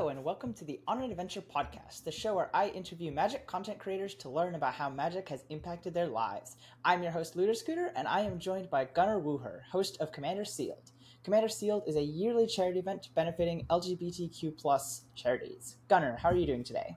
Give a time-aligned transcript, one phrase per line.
[0.00, 3.46] Hello, and welcome to the On an Adventure podcast, the show where I interview magic
[3.46, 6.56] content creators to learn about how magic has impacted their lives.
[6.82, 10.46] I'm your host, Looter Scooter, and I am joined by Gunnar Wuher, host of Commander
[10.46, 10.92] Sealed.
[11.22, 15.76] Commander Sealed is a yearly charity event benefiting LGBTQ plus charities.
[15.88, 16.96] Gunnar, how are you doing today?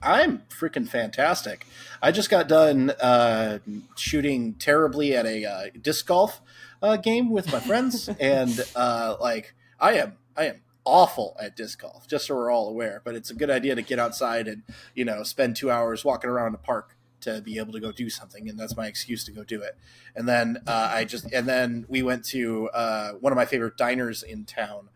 [0.00, 1.66] I'm freaking fantastic.
[2.00, 3.58] I just got done uh,
[3.96, 6.40] shooting terribly at a uh, disc golf
[6.82, 11.80] uh, game with my friends, and uh, like I am, I am awful at disc
[11.80, 12.08] golf.
[12.08, 14.62] Just so we're all aware, but it's a good idea to get outside and
[14.94, 18.08] you know spend two hours walking around the park to be able to go do
[18.08, 19.76] something, and that's my excuse to go do it.
[20.16, 23.76] And then uh, I just, and then we went to uh, one of my favorite
[23.76, 24.88] diners in town.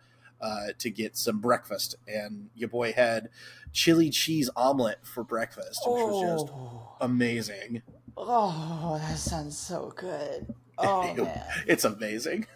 [0.78, 3.28] to get some breakfast, and your boy had
[3.72, 6.06] chili cheese omelet for breakfast, which oh.
[6.06, 6.96] was just oh.
[7.00, 7.82] amazing.
[8.16, 10.54] Oh, that sounds so good.
[10.78, 12.46] Oh man, it's amazing.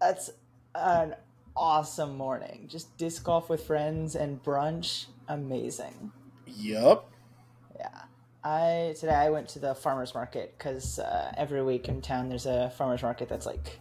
[0.00, 0.30] That's
[0.76, 1.16] an
[1.58, 2.66] awesome morning.
[2.68, 6.12] Just disc golf with friends and brunch, amazing.
[6.46, 7.04] Yep.
[7.76, 8.02] Yeah.
[8.44, 12.46] I today I went to the farmers market because uh, every week in town there's
[12.46, 13.78] a farmers market that's like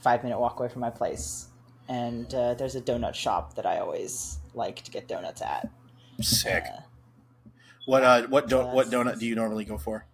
[0.00, 1.48] five minute walk away from my place,
[1.88, 5.68] and uh, there's a donut shop that I always like to get donuts at.
[6.20, 6.64] Sick.
[6.64, 6.80] Uh,
[7.84, 10.06] what uh what what donut do you normally go for?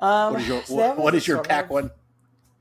[0.00, 1.90] Um, what is your what, what is your pack one?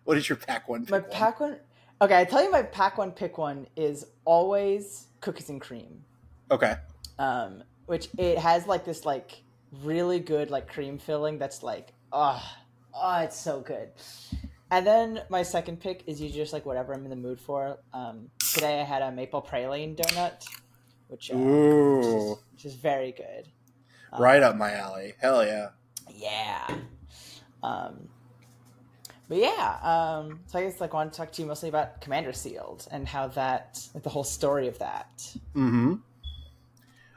[0.03, 0.85] What is your pack one?
[0.89, 1.57] My pack one.
[2.03, 6.03] Okay, I tell you, my pack one pick one is always cookies and cream.
[6.51, 6.75] Okay.
[7.17, 9.41] Um, which it has like this like
[9.81, 12.43] really good like cream filling that's like oh
[12.93, 13.87] oh it's so good.
[14.69, 17.77] And then my second pick is usually just like whatever I'm in the mood for.
[17.93, 20.45] Um, today I had a maple praline donut
[21.07, 23.47] which, uh, which, is, which, is, very good.
[24.11, 25.13] Um, right up my alley.
[25.21, 25.69] Hell yeah.
[26.13, 26.67] Yeah.
[27.61, 28.09] Um,
[29.33, 32.01] but yeah, um, so I guess like I want to talk to you mostly about
[32.01, 35.27] Commander Sealed and how that, like the whole story of that.
[35.53, 35.95] Hmm.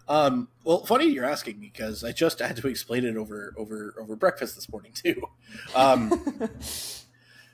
[0.09, 3.95] Um, well, funny you're asking me, because I just had to explain it over over
[4.01, 5.21] over breakfast this morning too.
[5.75, 6.09] Um,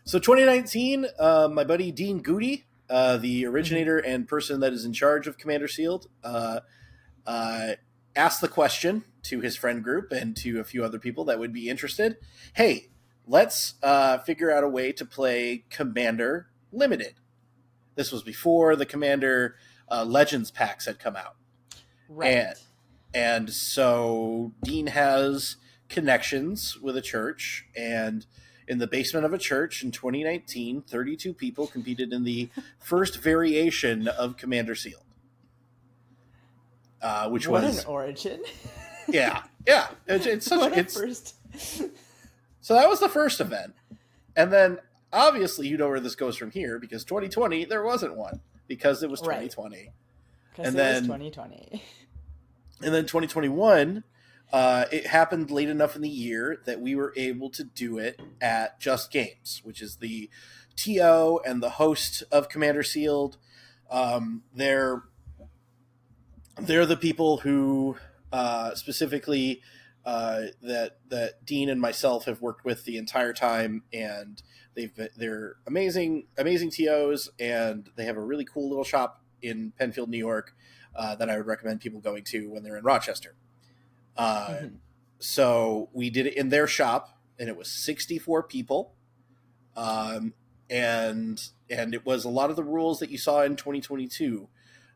[0.05, 4.13] so 2019, uh, my buddy Dean Goody uh, the originator mm-hmm.
[4.13, 6.61] and person that is in charge of Commander Sealed, uh,
[7.27, 7.73] uh,
[8.15, 11.53] asked the question to his friend group and to a few other people that would
[11.53, 12.17] be interested.
[12.53, 12.91] Hey,
[13.27, 17.15] let's uh, figure out a way to play Commander Limited.
[17.95, 19.57] This was before the Commander
[19.91, 21.37] uh, Legends packs had come out,
[22.09, 22.29] right?
[22.29, 22.57] And,
[23.15, 25.57] and so Dean has
[25.89, 28.25] connections with a church and
[28.67, 34.09] in the basement of a church in 2019, 32 people competed in the first variation
[34.09, 35.03] of Commander Sealed.
[37.03, 38.43] Uh, which what was an origin.
[39.09, 39.89] yeah, yeah.
[40.07, 41.35] It's, it's such it's, first.
[42.63, 43.75] So that was the first event,
[44.35, 44.79] and then
[45.13, 49.11] obviously you know where this goes from here because 2020 there wasn't one because it
[49.11, 49.89] was 2020, right.
[50.67, 51.83] and then 2020,
[52.83, 54.05] and then 2021
[54.53, 58.21] uh, it happened late enough in the year that we were able to do it
[58.41, 60.29] at Just Games, which is the
[60.77, 63.39] TO and the host of Commander Sealed.
[63.91, 65.05] Um, they're
[66.61, 67.97] they're the people who
[68.31, 69.63] uh, specifically
[70.05, 74.43] uh, that that Dean and myself have worked with the entire time, and
[74.75, 79.73] they've been, they're amazing amazing TOs, and they have a really cool little shop in
[79.79, 80.55] Penfield, New York,
[80.95, 83.35] uh, that I would recommend people going to when they're in Rochester.
[84.17, 84.67] Uh, mm-hmm.
[85.19, 88.95] So we did it in their shop, and it was 64 people.
[89.77, 90.35] Um,
[90.69, 94.49] and and it was a lot of the rules that you saw in 2022.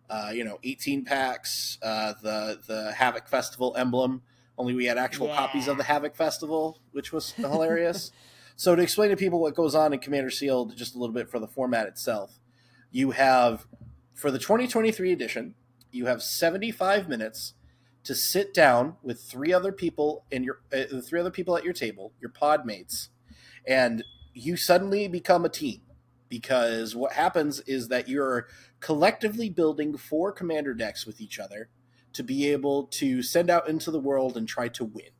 [0.08, 4.22] Uh, you know, 18 packs, uh, the the Havoc Festival emblem.
[4.58, 5.36] Only we had actual yeah.
[5.36, 8.10] copies of the Havoc Festival, which was hilarious.
[8.56, 11.30] so to explain to people what goes on in Commander Sealed, just a little bit
[11.30, 12.38] for the format itself,
[12.90, 13.66] you have
[14.14, 15.54] for the 2023 edition,
[15.90, 17.54] you have 75 minutes
[18.04, 21.72] to sit down with three other people in your uh, three other people at your
[21.72, 23.08] table, your pod mates,
[23.66, 25.80] and you suddenly become a team
[26.28, 28.46] because what happens is that you're
[28.80, 31.68] collectively building four commander decks with each other
[32.16, 35.10] to be able to send out into the world and try to win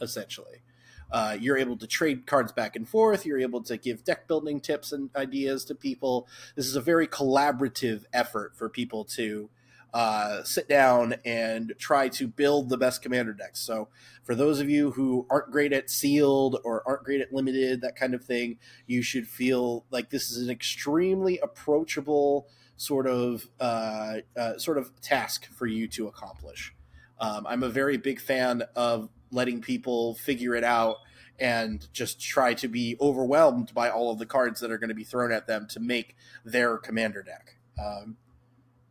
[0.00, 0.62] essentially.
[1.10, 3.24] Uh, you're able to trade cards back and forth.
[3.24, 6.26] You're able to give deck building tips and ideas to people.
[6.56, 9.48] This is a very collaborative effort for people to
[9.92, 13.60] uh, sit down and try to build the best commander decks.
[13.60, 13.88] So,
[14.24, 17.94] for those of you who aren't great at sealed or aren't great at limited, that
[17.94, 18.58] kind of thing,
[18.88, 25.00] you should feel like this is an extremely approachable sort of uh, uh, sort of
[25.00, 26.74] task for you to accomplish.
[27.20, 30.96] Um, I'm a very big fan of letting people figure it out
[31.38, 34.94] and just try to be overwhelmed by all of the cards that are going to
[34.94, 37.56] be thrown at them to make their commander deck.
[37.82, 38.16] Um,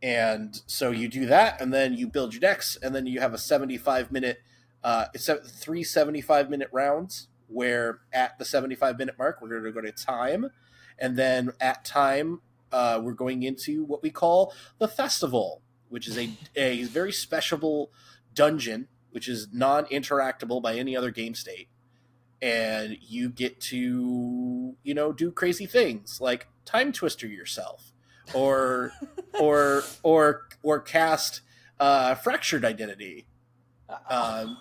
[0.02, 3.32] and so you do that, and then you build your decks, and then you have
[3.32, 4.42] a 75 minute,
[4.82, 9.72] uh, it's three 75 minute rounds where at the 75 minute mark, we're going to
[9.72, 10.50] go to time.
[10.98, 12.40] And then at time,
[12.74, 17.92] uh, we're going into what we call the festival, which is a, a very special
[18.34, 21.68] dungeon, which is non interactable by any other game state.
[22.42, 27.92] And you get to, you know, do crazy things like time twister yourself
[28.34, 28.92] or
[29.40, 31.42] or or or cast
[31.78, 33.26] uh, fractured identity
[34.10, 34.58] um,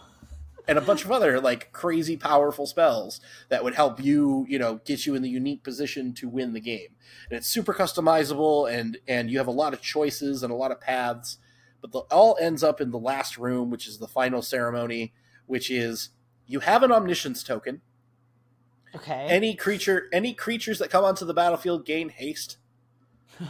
[0.68, 3.20] and a bunch of other like crazy powerful spells
[3.50, 6.60] that would help you you know get you in the unique position to win the
[6.60, 6.96] game.
[7.30, 10.72] And it's super customizable and and you have a lot of choices and a lot
[10.72, 11.38] of paths
[11.82, 15.14] but the all ends up in the last room which is the final ceremony
[15.46, 16.10] which is
[16.46, 17.82] you have an omniscience token.
[18.96, 19.26] Okay.
[19.28, 22.58] any creature any creatures that come onto the battlefield gain haste.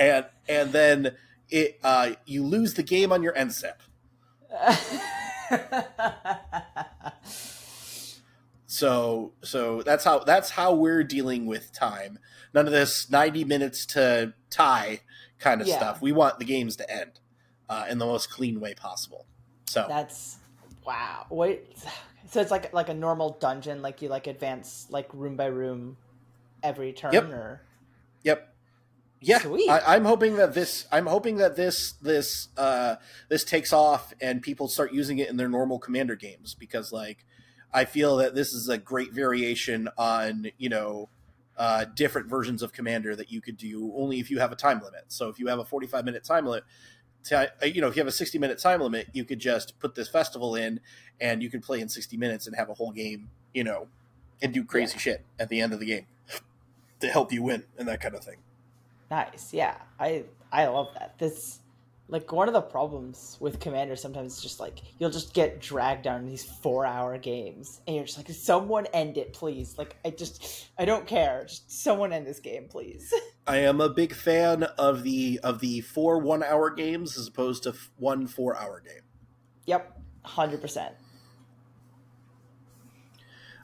[0.00, 1.16] And and then
[1.50, 3.82] it uh, you lose the game on your end step
[8.66, 12.18] so so that's how that's how we're dealing with time
[12.54, 15.00] none of this 90 minutes to tie
[15.38, 15.76] kind of Yeah.
[15.76, 17.20] stuff we want the games to end
[17.68, 19.26] uh, in the most clean way possible
[19.66, 20.36] so That's
[20.86, 21.26] wow.
[21.28, 21.76] Wait,
[22.30, 25.98] so it's like like a normal dungeon, like you like advance like room by room
[26.62, 27.24] every turn, Yep.
[27.24, 27.60] or
[28.24, 28.54] Yep.
[29.20, 29.68] Yeah, Sweet.
[29.68, 30.86] I, I'm hoping that this.
[30.92, 32.96] I'm hoping that this this uh,
[33.28, 37.24] this takes off and people start using it in their normal commander games because, like,
[37.74, 41.08] I feel that this is a great variation on you know
[41.56, 44.80] uh, different versions of commander that you could do only if you have a time
[44.80, 45.04] limit.
[45.08, 46.62] So if you have a 45 minute time limit,
[47.24, 49.80] ti- uh, you know if you have a 60 minute time limit, you could just
[49.80, 50.78] put this festival in
[51.20, 53.88] and you could play in 60 minutes and have a whole game, you know,
[54.40, 55.00] and do crazy Yeah.
[55.00, 56.06] shit at the end of the game
[57.00, 58.36] to help you win and that kind of thing.
[59.10, 59.52] Nice.
[59.52, 61.18] Yeah, I I love that.
[61.18, 61.60] This
[62.10, 66.04] like one of the problems with Commander sometimes is just like you'll just get dragged
[66.04, 69.76] down in these four hour games, and you're just like, someone end it, please.
[69.76, 71.44] Like I just I don't care.
[71.46, 73.12] Just someone end this game, please.
[73.46, 77.64] I am a big fan of the of the four one hour games as opposed
[77.64, 79.02] to one four hour game.
[79.66, 80.94] yep, hundred percent.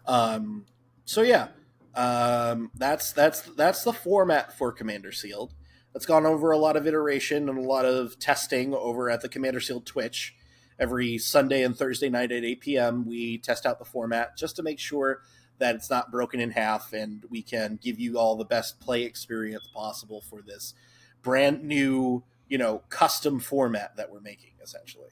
[0.06, 0.66] Um,
[1.06, 1.48] so yeah,
[1.94, 5.54] um, that's that's that's the format for Commander Sealed.
[5.92, 9.28] That's gone over a lot of iteration and a lot of testing over at the
[9.28, 10.34] Commander Sealed Twitch.
[10.76, 14.64] Every Sunday and Thursday night at 8 p.m., we test out the format just to
[14.64, 15.22] make sure
[15.58, 19.04] that it's not broken in half and we can give you all the best play
[19.04, 20.74] experience possible for this
[21.22, 25.10] brand new, you know, custom format that we're making essentially.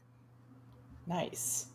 [1.06, 1.67] Nice.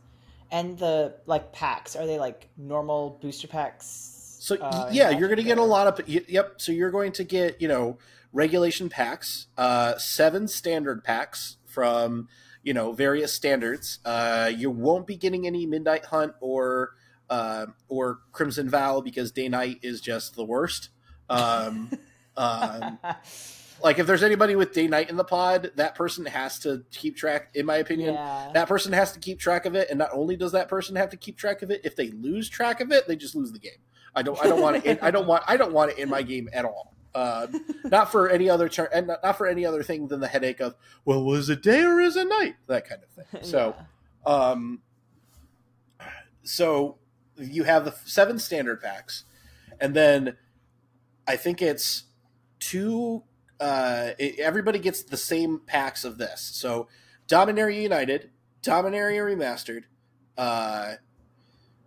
[0.51, 4.16] And the like packs are they like normal booster packs?
[4.47, 6.53] So uh, yeah, you're going to get a lot of yep.
[6.61, 7.97] So you're going to get you know
[8.31, 12.29] regulation packs, uh, seven standard packs from
[12.63, 13.99] you know various standards.
[14.05, 16.91] Uh, you won't be getting any Midnight Hunt or
[17.29, 20.91] uh, or Crimson Vow because Day Night is just the worst.
[21.29, 21.91] Um,
[22.37, 22.99] um,
[23.83, 27.17] like if there's anybody with Day Night in the pod, that person has to keep
[27.17, 27.49] track.
[27.53, 28.51] In my opinion, yeah.
[28.53, 31.09] that person has to keep track of it and not only does that person have
[31.09, 33.59] to keep track of it if they lose track of it they just lose the
[33.59, 33.81] game
[34.15, 36.09] i don't i don't want it in, i don't want i don't want it in
[36.09, 36.93] my game at all.
[37.15, 37.47] Uh,
[37.85, 40.59] not for any other turn and not, not for any other thing than the headache
[40.59, 42.55] of well was it day or is it night?
[42.67, 43.43] That kind of thing.
[43.43, 43.75] So
[44.27, 44.33] Yeah.
[44.33, 44.81] um
[46.43, 46.97] so
[47.37, 49.23] you have the seven standard packs
[49.79, 50.37] and then
[51.27, 52.03] i think it's
[52.59, 53.23] two
[53.59, 56.41] uh it, everybody gets the same packs of this.
[56.41, 56.87] So
[57.27, 58.29] dominaria united
[58.61, 59.83] dominaria remastered
[60.37, 60.95] uh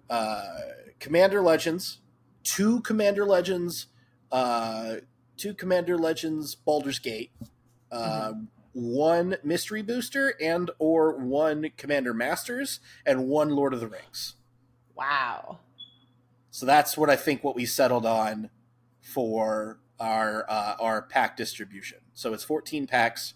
[0.08, 0.58] uh
[0.98, 1.98] commander legends
[2.42, 3.86] two commander legends
[4.32, 4.96] uh
[5.36, 7.30] two commander legends baldur's gate
[7.92, 8.32] uh,
[8.72, 14.36] one mystery booster and or one commander masters and one lord of the rings.
[14.94, 15.58] Wow.
[16.50, 18.50] so that's what i think what we settled on
[19.00, 21.98] for our uh, our pack distribution.
[22.14, 23.34] So it's 14 packs.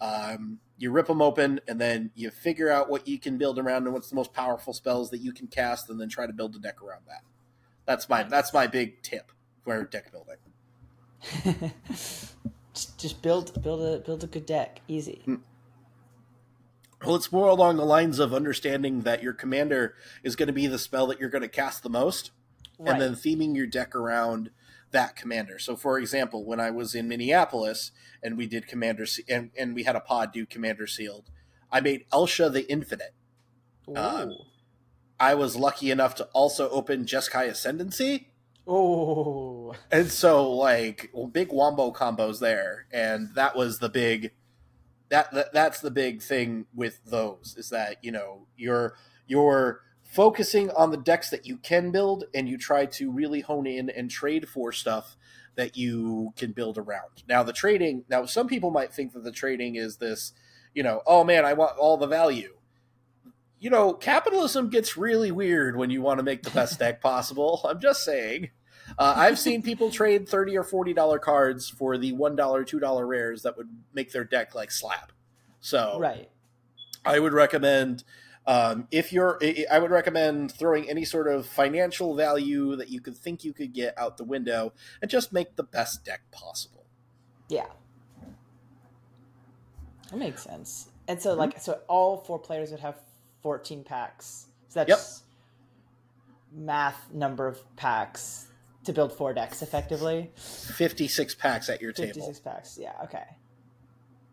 [0.00, 3.84] Um, you rip them open and then you figure out what you can build around
[3.84, 6.54] and what's the most powerful spells that you can cast and then try to build
[6.56, 7.22] a deck around that
[7.86, 9.30] that's my that's my big tip
[9.64, 10.36] for deck building
[12.74, 14.80] just, just build build a build a good deck.
[14.88, 15.22] Easy.
[15.24, 15.36] Hmm.
[17.04, 20.66] Well, it's more along the lines of understanding that your commander is going to be
[20.66, 22.30] the spell that you're going to cast the most,
[22.78, 22.92] Right.
[22.92, 24.50] and then theming your deck around
[24.90, 25.58] that commander.
[25.58, 27.90] So, for example, when I was in Minneapolis
[28.22, 31.30] and we did Commander and, and we had a pod do Commander Sealed,
[31.70, 33.12] I made Elsha the Infinite.
[33.88, 33.92] Ooh.
[35.18, 38.28] I was lucky enough to also open Jeskai Ascendancy,
[38.66, 44.32] Oh, and so like well, big wombo combos there, and that was the big
[45.10, 48.94] that, that that's the big thing with those is that you know you're
[49.26, 53.66] you're focusing on the decks that you can build and you try to really hone
[53.66, 55.16] in and trade for stuff
[55.56, 57.22] that you can build around.
[57.28, 60.32] Now the trading, now some people might think that the trading is this,
[60.72, 62.54] you know, oh man, I want all the value.
[63.64, 67.62] You know, capitalism gets really weird when you want to make the best deck possible.
[67.64, 68.50] I'm just saying.
[68.98, 72.78] Uh, I've seen people trade thirty or forty dollar cards for the one dollar, two
[72.78, 75.12] dollar rares that would make their deck like slap.
[75.60, 76.28] So, right.
[77.06, 78.04] I would recommend
[78.46, 79.40] um, if you're,
[79.70, 83.72] I would recommend throwing any sort of financial value that you could think you could
[83.72, 86.84] get out the window and just make the best deck possible.
[87.48, 87.68] Yeah,
[90.10, 90.90] that makes sense.
[91.08, 91.40] And so, mm-hmm.
[91.40, 92.96] like, so all four players would have
[93.44, 94.46] fourteen packs.
[94.68, 95.22] So that's
[96.54, 96.64] yep.
[96.64, 98.48] math number of packs
[98.84, 100.30] to build four decks effectively.
[100.34, 102.26] Fifty-six packs at your 56 table.
[102.26, 102.78] Fifty-six packs.
[102.80, 102.94] Yeah.
[103.04, 103.22] Okay.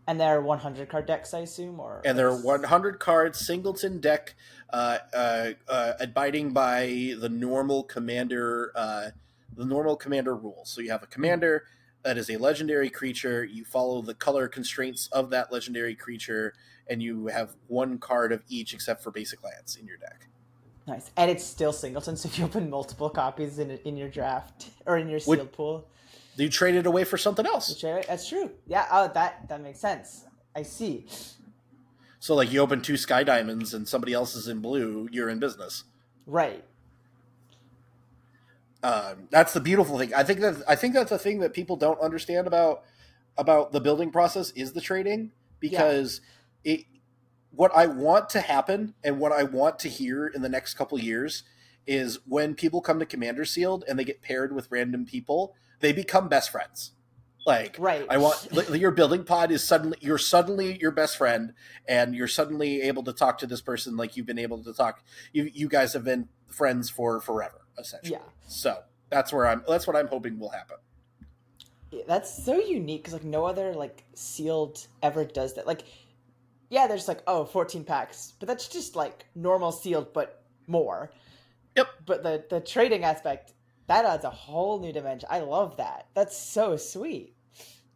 [0.08, 4.36] And they're 100 card decks, I assume, or and they're 100 card singleton deck,
[4.72, 9.10] uh, uh, uh, abiding by the normal commander, uh,
[9.56, 10.70] the normal commander rules.
[10.70, 11.66] So you have a commander
[12.04, 13.44] that is a legendary creature.
[13.44, 16.54] You follow the color constraints of that legendary creature,
[16.88, 20.28] and you have one card of each, except for basic lands, in your deck.
[20.88, 22.18] Nice, and it's still singleton.
[22.18, 25.52] So if you open multiple copies in in your draft or in your sealed Would,
[25.52, 25.88] pool,
[26.36, 27.68] you trade it away for something else.
[27.82, 28.52] That's true.
[28.68, 30.26] Yeah, oh, that that makes sense.
[30.56, 31.06] I see.
[32.20, 35.40] So, like, you open two sky diamonds and somebody else is in blue, you're in
[35.40, 35.86] business.
[36.28, 36.64] Right.
[38.84, 40.14] Um, that's the beautiful thing.
[40.14, 42.84] I think that I think that's the thing that people don't understand about
[43.38, 46.22] about the building process is the trading because
[46.64, 46.74] yeah.
[46.74, 46.86] it
[47.52, 50.98] what I want to happen and what I want to hear in the next couple
[51.00, 51.44] years
[51.86, 55.92] is when people come to Commander Sealed and they get paired with random people, they
[55.92, 56.92] become best friends.
[57.46, 58.06] Like, right.
[58.08, 61.54] I want your building pod is suddenly you're suddenly your best friend,
[61.88, 65.04] and you're suddenly able to talk to this person like you've been able to talk.
[65.34, 68.14] You you guys have been friends for forever, essentially.
[68.14, 68.30] Yeah.
[68.48, 69.64] So that's where I'm.
[69.68, 70.78] That's what I'm hoping will happen.
[71.92, 75.68] Yeah, that's so unique because like no other like sealed ever does that.
[75.68, 75.84] Like,
[76.70, 81.12] yeah, there's like oh 14 packs, but that's just like normal sealed, but more.
[81.76, 81.88] Yep.
[82.06, 83.54] But the the trading aspect
[83.88, 85.28] that adds a whole new dimension.
[85.30, 86.08] I love that.
[86.14, 87.36] That's so sweet.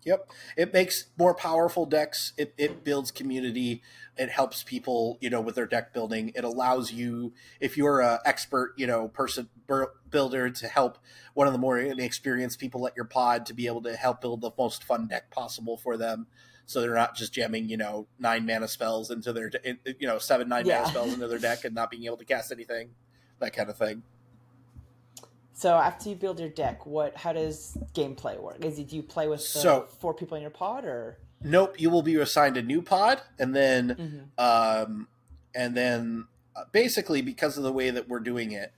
[0.05, 0.29] Yep.
[0.55, 2.31] It makes more powerful decks.
[2.37, 3.81] It, it builds community.
[4.17, 6.31] It helps people, you know, with their deck building.
[6.35, 9.49] It allows you, if you're an expert, you know, person
[10.09, 10.99] builder, to help
[11.33, 14.41] one of the more inexperienced people at your pod to be able to help build
[14.41, 16.27] the most fun deck possible for them.
[16.67, 20.47] So they're not just jamming, you know, nine mana spells into their, you know, seven
[20.47, 20.79] nine yeah.
[20.79, 22.91] mana spells into their deck and not being able to cast anything,
[23.39, 24.03] that kind of thing.
[25.55, 28.63] So after you build your deck, what how does gameplay work?
[28.63, 31.17] Is it do you play with so, four people in your pod or?
[31.41, 34.83] Nope, you will be assigned a new pod, and then, mm-hmm.
[34.91, 35.07] um,
[35.53, 38.73] and then uh, basically because of the way that we're doing it,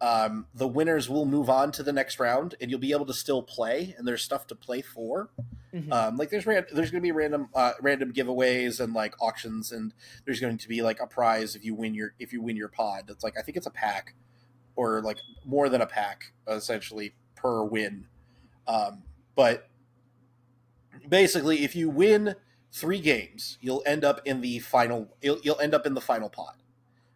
[0.00, 3.14] um, the winners will move on to the next round, and you'll be able to
[3.14, 5.28] still play, and there's stuff to play for.
[5.74, 5.92] Mm-hmm.
[5.92, 9.70] Um, like there's ran- there's going to be random uh, random giveaways and like auctions,
[9.70, 9.92] and
[10.24, 12.68] there's going to be like a prize if you win your if you win your
[12.68, 13.04] pod.
[13.10, 14.14] It's like I think it's a pack
[14.76, 18.06] or like more than a pack essentially per win.
[18.66, 19.02] Um,
[19.34, 19.68] but
[21.08, 22.36] basically, if you win
[22.70, 25.16] three games, you'll end up in the final.
[25.20, 26.56] You'll, you'll end up in the final pot,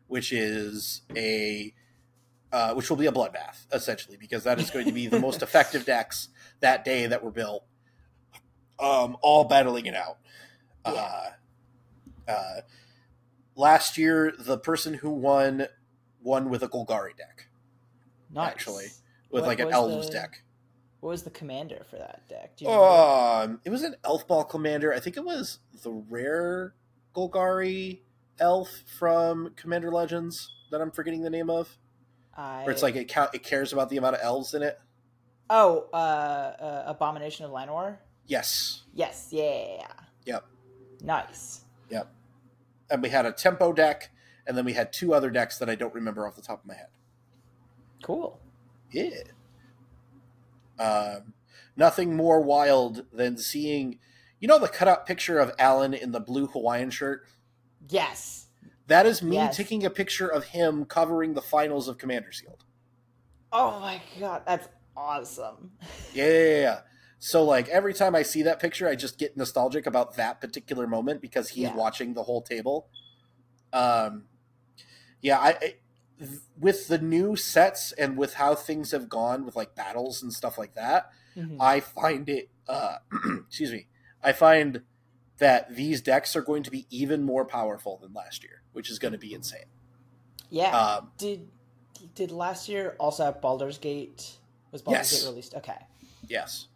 [0.07, 1.73] which is a
[2.53, 5.43] uh, which will be a bloodbath essentially, because that is going to be the most
[5.43, 6.29] effective decks
[6.61, 7.65] that day that were built,
[8.79, 10.19] um, all battling it out.
[10.85, 10.93] Yeah.
[10.93, 12.61] Uh, uh,
[13.55, 15.67] last year, the person who won
[16.23, 17.46] won with a Golgari deck.
[18.37, 18.51] Nice.
[18.51, 18.87] Actually,
[19.31, 20.43] with what like an elves the, deck.
[21.01, 22.63] What was the commander for that deck?
[22.69, 24.93] um, it was an elf ball commander.
[24.93, 26.75] I think it was the rare
[27.15, 28.01] Golgari
[28.39, 31.79] elf from Commander Legends that I'm forgetting the name of.
[32.37, 32.63] I...
[32.63, 34.79] Where it's like it, it cares about the amount of elves in it.
[35.49, 37.99] Oh, uh, uh, Abomination of Llanowar.
[38.27, 38.83] Yes.
[38.93, 39.29] Yes.
[39.31, 39.87] Yeah.
[40.25, 40.45] Yep.
[41.03, 41.61] Nice.
[41.91, 42.13] Yep.
[42.91, 44.11] And we had a tempo deck,
[44.47, 46.67] and then we had two other decks that I don't remember off the top of
[46.67, 46.89] my head.
[48.03, 48.39] Cool.
[48.91, 49.23] Yeah.
[50.79, 51.35] Um,
[51.77, 53.99] nothing more wild than seeing,
[54.41, 57.27] you know, the cutout picture of Alan in the blue Hawaiian shirt.
[57.89, 58.47] Yes.
[58.87, 59.57] That is me yes.
[59.57, 62.65] taking a picture of him covering the finals of Commander Sealed.
[63.53, 65.73] Oh my god, that's awesome.
[66.15, 66.81] yeah, yeah, yeah.
[67.19, 70.87] So like every time I see that picture, I just get nostalgic about that particular
[70.87, 71.75] moment because he's yeah.
[71.75, 72.89] watching the whole table.
[73.73, 74.25] Um,
[75.23, 75.75] yeah, I
[76.59, 80.59] with the new sets and with how things have gone with like battles and stuff
[80.59, 81.61] like that, mm-hmm.
[81.61, 82.49] I find it.
[82.69, 82.97] Uh,
[83.47, 83.87] excuse me.
[84.23, 84.83] I find
[85.39, 88.99] that these decks are going to be even more powerful than last year, which is
[88.99, 89.67] going to be insane.
[90.51, 90.77] Yeah.
[90.77, 91.49] Um, did
[92.15, 94.37] did last year also have Baldur's Gate?
[94.73, 95.23] Was Baldur's Yes.
[95.23, 95.55] Gate released?
[95.55, 95.79] Okay.
[96.29, 96.69] Yes.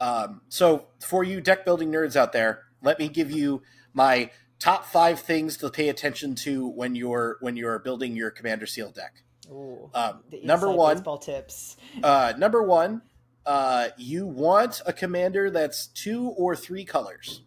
[0.00, 4.84] Um, so for you deck building nerds out there, let me give you my top
[4.84, 9.22] five things to pay attention to when you're when you're building your Commander Seal deck.
[9.50, 9.90] Ooh.
[9.94, 11.76] Um, number one, baseball tips.
[12.02, 13.02] uh, number one,
[13.46, 17.42] uh, you want a commander that's two or three colors.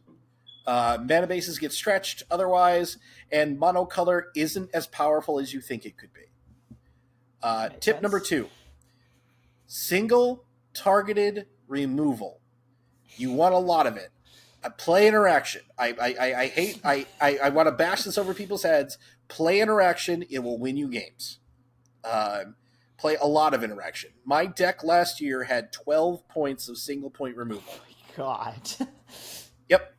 [0.66, 2.98] Uh, mana bases get stretched otherwise,
[3.32, 6.22] and monocolor isn't as powerful as you think it could be.
[7.44, 8.02] Uh, tip sense.
[8.02, 8.48] number two
[9.68, 12.40] single targeted removal.
[13.16, 14.10] You want a lot of it.
[14.78, 15.62] Play interaction.
[15.78, 18.98] I, I, I, I hate, I, I, I want to bash this over people's heads.
[19.28, 21.40] Play interaction, it will win you games.
[22.04, 22.56] Um,
[22.98, 24.12] play a lot of interaction.
[24.24, 27.74] My deck last year had 12 points of single point removal.
[28.16, 28.72] God.
[29.70, 29.96] Yep.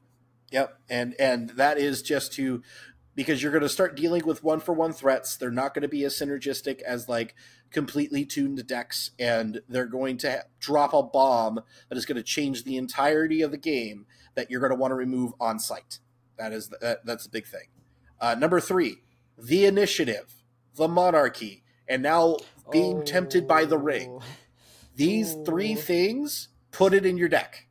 [0.50, 0.78] Yep.
[0.90, 2.62] And and that is just to
[3.14, 5.35] because you're going to start dealing with one for one threats.
[5.35, 7.35] They're not going to be as synergistic as like
[7.71, 12.64] completely tuned decks and they're going to drop a bomb that is going to change
[12.64, 15.98] the entirety of the game that you're going to want to remove on site.
[16.38, 17.68] That is that, that's a big thing.
[18.20, 18.98] Uh, number 3,
[19.38, 20.34] the initiative,
[20.76, 22.36] the monarchy, and now
[22.70, 24.18] being tempted by the ring.
[24.20, 24.22] Oh.
[24.94, 27.66] These three things, put it in your deck.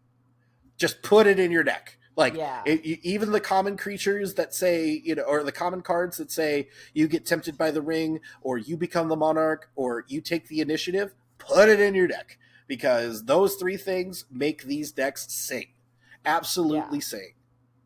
[0.78, 1.98] Just put it in your deck.
[2.16, 2.62] Like Yeah.
[2.66, 6.32] it, you- even the common creatures that say, you know, or the common cards that
[6.32, 10.48] say you get tempted by the ring, or you become the monarch, or you take
[10.48, 12.38] the initiative, put it in your deck
[12.68, 15.68] because those three things make these decks sing,
[16.26, 17.04] absolutely Yeah.
[17.04, 17.34] sing.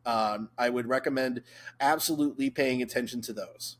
[0.04, 1.42] Um, I would recommend
[1.80, 3.78] absolutely paying attention to those.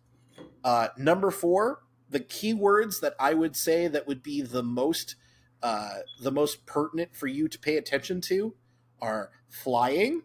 [0.64, 5.16] Uh, number four, the keywords that I would say that would be the most
[5.62, 8.54] uh, the most pertinent for you to pay attention to
[9.00, 10.22] are flying,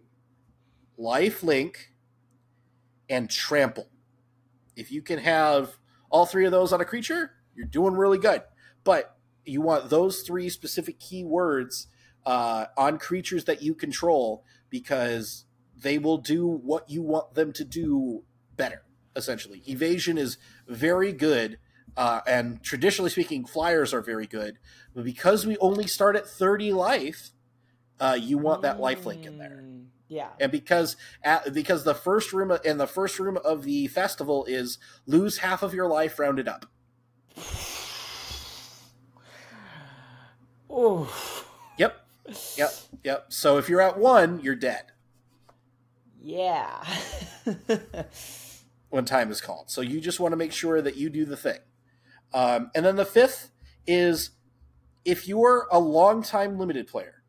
[0.97, 1.93] life link,
[3.09, 3.89] and trample.
[4.75, 5.77] If you can have
[6.09, 8.43] all three of those on a creature, you're doing really good.
[8.83, 11.87] But you want those three specific keywords
[12.25, 17.63] uh, on creatures that you control because they will do what you want them to
[17.63, 18.23] do
[18.55, 18.83] better.
[19.15, 21.57] Essentially, evasion is very good,
[21.97, 24.57] uh, and traditionally speaking, flyers are very good.
[24.95, 27.31] But because we only start at thirty life,
[27.99, 30.29] uh, you want that life link in there Mm, Yeah.
[30.39, 34.77] and because at, because the first room in the first room of the festival is
[35.05, 36.65] lose half of your life rounded up.
[40.73, 41.45] Oh.
[42.57, 43.25] Yep, yep.
[43.29, 44.83] So if you're at one, you're dead
[46.21, 46.83] Yeah.
[48.89, 49.69] when time is called.
[49.69, 51.59] So you just want to make sure that you do the thing.
[52.33, 53.51] Um, and then the fifth
[53.87, 54.31] is
[55.03, 57.23] if you're a long time limited player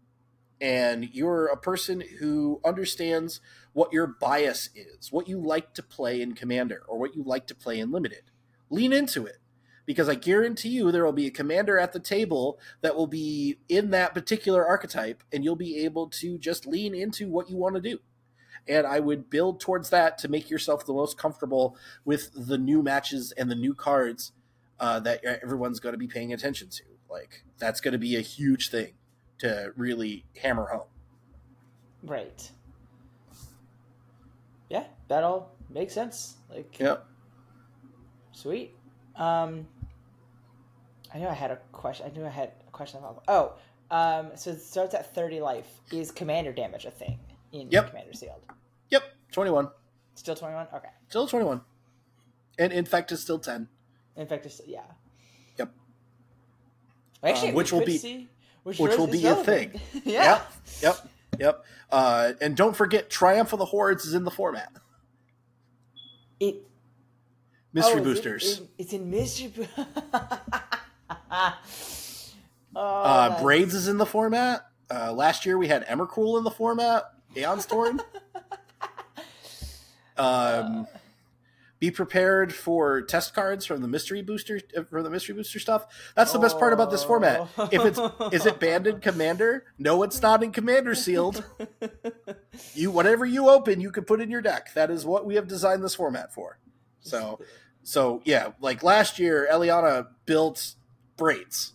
[0.61, 3.41] and you're a person who understands
[3.73, 7.47] what your bias is, what you like to play in Commander or what you like
[7.49, 8.25] to play in Limited,
[8.71, 9.38] lean into it.
[9.85, 13.59] Because I guarantee you there will be a commander at the table that will be
[13.68, 17.75] in that particular archetype, and you'll be able to just lean into what you want
[17.75, 17.99] to do.
[18.68, 22.81] And I would build towards that to make yourself the most comfortable with the new
[22.81, 24.31] matches and the new cards
[24.79, 26.85] uh, that everyone's going to be paying attention to.
[27.11, 28.92] Like, that's going to be a huge thing
[29.38, 30.87] to really hammer home.
[32.05, 32.51] right.
[34.71, 36.37] Yeah, that all makes sense.
[36.49, 37.07] Like, Yep.
[38.33, 38.75] sweet.
[39.16, 39.66] Um,
[41.14, 42.07] I knew I had a question.
[42.11, 43.22] I knew I had a question about.
[43.29, 43.53] Oh,
[43.90, 45.66] um, so it starts at thirty life.
[45.90, 47.18] Is commander damage a thing
[47.53, 47.90] in Yep.
[47.90, 48.40] Commander Sealed?
[48.90, 49.03] Yep.
[49.33, 49.68] 21.
[50.14, 50.66] Still twenty one.
[50.75, 50.88] Okay.
[51.09, 51.61] Still 21.
[52.59, 53.68] And infect is still 10.
[54.16, 54.81] In fact, it's, yeah.
[55.59, 55.72] Yep.
[57.22, 58.29] Actually, Um, which will be- see,
[58.62, 59.81] which is- will is be a thing.
[60.05, 60.22] yeah.
[60.25, 60.53] Yep.
[60.83, 61.09] Yep.
[61.38, 61.64] Yep.
[61.90, 64.70] Uh, and don't forget, Triumph of the Hordes is in the format.
[66.40, 66.66] It
[67.72, 68.62] Mystery oh, is it boosters.
[68.78, 69.52] it's in mystery.
[69.66, 69.66] Bo-
[72.76, 74.66] oh, uh, Braids is in the format.
[74.90, 77.04] Uh, last year we had Emrakul in the format.
[77.35, 78.00] Aeon's Torn.
[80.18, 80.87] um,
[81.82, 85.87] be prepared for test cards from the mystery booster uh, from the mystery booster stuff.
[86.14, 87.48] That's the best part about this format.
[87.72, 87.98] If it's
[88.32, 89.64] is it banned in Commander?
[89.78, 91.44] No, it's not in Commander sealed.
[92.74, 94.74] You whatever you open, you can put in your deck.
[94.74, 96.58] That is what we have designed this format for.
[97.00, 97.40] So,
[97.83, 100.75] so yeah, like last year, Eliana built
[101.16, 101.73] braids.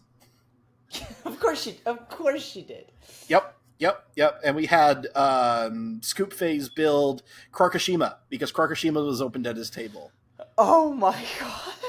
[1.25, 2.91] of course she, of course she did.
[3.27, 4.39] Yep, yep, yep.
[4.43, 10.11] And we had um, Scoop Phase build Krakashima because Krakashima was opened at his table.
[10.57, 11.73] Oh my god.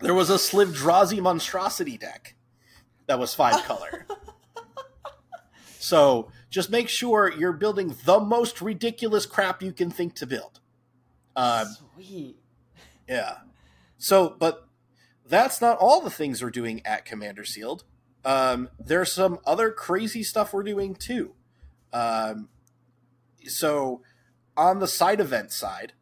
[0.00, 2.34] There was a Slivdrazi monstrosity deck
[3.06, 4.06] that was five color.
[5.84, 10.60] So just make sure you're building the most ridiculous crap you can think to build.
[11.36, 12.36] Um, Sweet.
[13.08, 13.38] Yeah.
[13.98, 14.66] So, but
[15.26, 17.84] that's not all the things we're doing at Commander Sealed.
[18.24, 21.34] Um, there's some other crazy stuff we're doing too.
[21.92, 22.48] Um,
[23.46, 24.02] so,
[24.56, 25.92] on the side event side,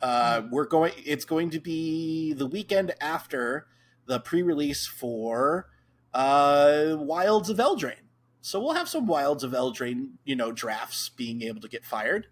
[0.00, 0.92] uh, we're going.
[1.04, 3.66] It's going to be the weekend after
[4.06, 5.68] the pre-release for
[6.14, 8.06] uh, Wilds of Eldraine.
[8.40, 12.28] So we'll have some Wilds of Eldraine, you know, drafts being able to get fired.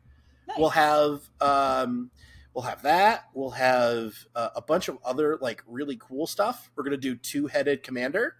[0.47, 0.59] Nice.
[0.59, 2.11] We'll have um,
[2.55, 3.25] we'll have that.
[3.35, 6.71] We'll have uh, a bunch of other like really cool stuff.
[6.77, 8.37] We're gonna do two headed commander.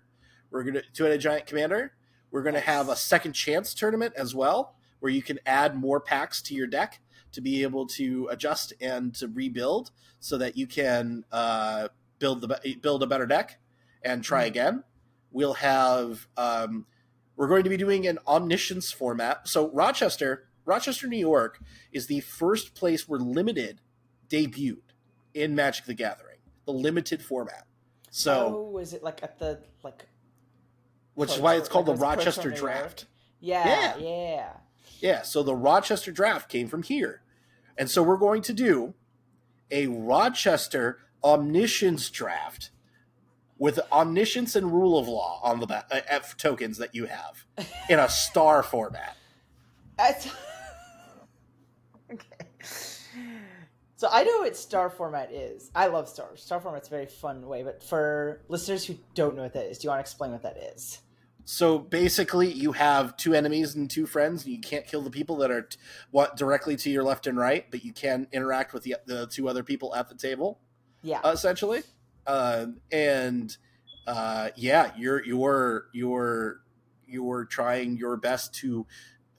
[0.51, 1.93] We're gonna two headed giant commander.
[2.31, 6.41] We're gonna have a second chance tournament as well, where you can add more packs
[6.43, 7.01] to your deck
[7.33, 11.89] to be able to adjust and to rebuild, so that you can uh,
[12.21, 13.59] build the build a better deck
[14.03, 14.49] and try Mhm.
[14.49, 14.85] again.
[15.33, 16.87] We'll have um,
[17.37, 19.49] we're going to be doing an omniscience format.
[19.49, 23.81] So Rochester, Rochester, New York, is the first place where limited
[24.29, 24.79] debuted
[25.33, 27.67] in Magic the Gathering, the limited format.
[28.11, 30.07] So, oh, is it like at the like?
[31.15, 33.07] which is why it's called like the it's Pro Tour Rochester Draft.
[33.41, 33.97] Yeah, yeah.
[33.99, 34.53] Yeah,
[35.01, 37.23] Yeah, so the Rochester Draft came from here.
[37.77, 38.95] And so we're going to do
[39.71, 42.71] a Rochester Omniscience Draft
[43.59, 47.45] with Omniscience and Rule of Law on the back, uh, uh, tokens that you have
[47.89, 49.17] in a star format.
[49.99, 50.29] That's...
[52.13, 52.47] okay.
[53.97, 55.71] So I know what star format is.
[55.75, 56.43] I love stars.
[56.43, 59.79] Star format's a very fun way, but for listeners who don't know what that is,
[59.79, 61.01] do you want to explain what that is?
[61.47, 65.37] So basically, you have two enemies and two friends, and you can't kill the people
[65.37, 65.77] that are t-
[66.11, 69.47] what directly to your left and right, but you can interact with the, the two
[69.49, 70.59] other people at the table,
[71.03, 71.21] Yeah.
[71.25, 71.83] essentially.
[72.27, 73.57] Uh, and
[74.07, 76.61] uh, yeah, you're you're you're
[77.07, 78.87] you're trying your best to.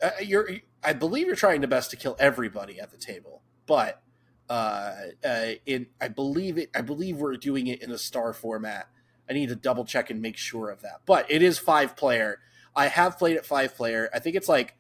[0.02, 0.48] Uh, you're
[0.84, 4.04] I believe you're trying the best to kill everybody at the table, but
[4.50, 6.70] uh, uh, in I believe it.
[6.76, 8.88] I believe we're doing it in a star format.
[9.30, 11.02] I need to double check and make sure of that.
[11.06, 12.40] But it is five player.
[12.76, 14.10] I have played it five player.
[14.14, 14.76] I think it's like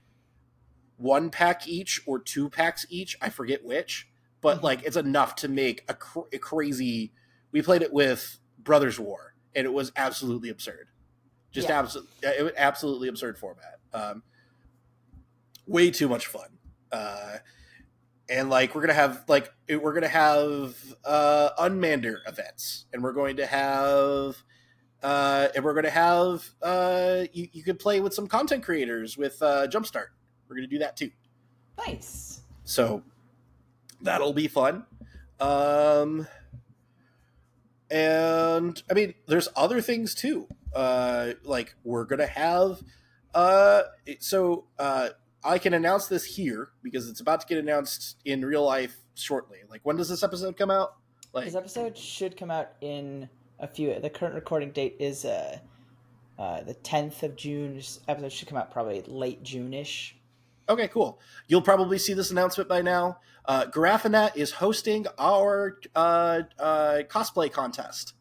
[0.97, 3.17] one pack each or two packs each.
[3.21, 4.07] I forget which,
[4.41, 4.63] but Mhm.
[4.63, 7.11] like it's enough to make a, cr- a crazy.
[7.51, 10.89] We played it with Brothers War, and it was absolutely absurd.
[11.51, 11.79] Just Yeah.
[11.79, 13.79] absolutely, it was absolutely absurd format.
[13.93, 14.23] Um,
[15.65, 16.59] way too much fun.
[16.91, 17.37] Uh,
[18.29, 22.85] and like we're gonna have like we're gonna have uh unmander events.
[22.93, 24.37] And we're going to have
[25.03, 29.41] uh and we're gonna have uh you, you could play with some content creators with
[29.41, 30.07] uh jumpstart.
[30.47, 31.11] We're gonna do that too.
[31.77, 32.41] Nice.
[32.63, 33.03] so
[34.01, 34.85] that'll be fun.
[35.39, 36.27] Um
[37.91, 40.47] and i mean there's other things too.
[40.73, 42.81] Uh like we're gonna have
[43.35, 43.83] uh
[44.19, 45.09] so uh
[45.45, 49.59] i can announce this here because it's about to get announced in real life shortly
[49.69, 50.95] like when does this episode come out
[51.35, 53.27] like This episode should come out in
[53.59, 53.99] a few.
[53.99, 55.59] The current recording date is uh,
[56.39, 57.75] uh, the 10th of June.
[57.75, 60.15] This episode should come out probably late June ish.
[60.69, 61.19] Okay, cool.
[61.47, 63.19] You'll probably see this announcement by now.
[63.43, 68.13] Uh, Graphinet is hosting our uh, uh, cosplay contest,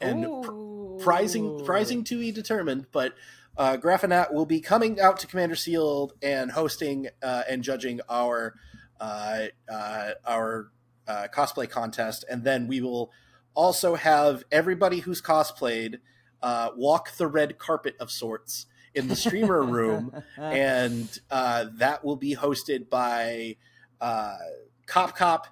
[0.00, 2.86] and pr- prizing prizing to be determined.
[2.90, 3.14] But
[3.60, 8.54] uh, will be coming out to Commander Sealed and hosting uh, and judging our
[8.98, 10.70] uh, uh, our
[11.06, 13.12] uh, cosplay contest, and then we will
[13.54, 15.96] also have everybody who's cosplayed
[16.42, 22.16] uh, walk the red carpet of sorts in the streamer room and uh, that will
[22.16, 23.56] be hosted by
[24.00, 24.38] uh,
[24.86, 25.46] Cop Cop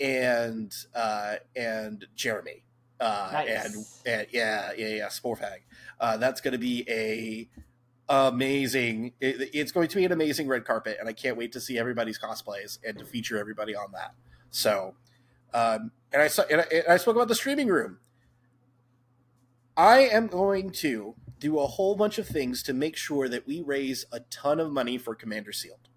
[0.00, 2.64] and uh, and Jeremy.
[3.02, 3.48] Uh, Nice.
[3.48, 3.74] and,
[4.06, 5.58] and yeah, yeah, yeah, Sporfag.
[6.00, 7.48] Uh, that's going to be a
[8.08, 9.14] amazing.
[9.20, 11.78] It, it's going to be an amazing red carpet, and I can't wait to see
[11.78, 14.14] everybody's cosplays and to feature everybody on that.
[14.50, 14.94] So,
[15.52, 17.98] um, and I saw, and I, and I spoke about the streaming room.
[19.76, 23.62] I am going to do a whole bunch of things to make sure that we
[23.62, 25.88] raise a ton of money for Commander Sealed,